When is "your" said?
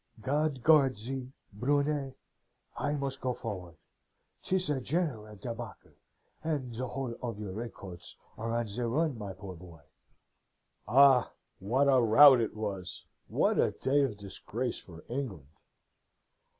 7.37-7.51